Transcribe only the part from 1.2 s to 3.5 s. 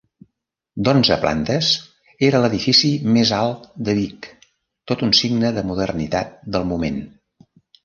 plantes, era l’edifici més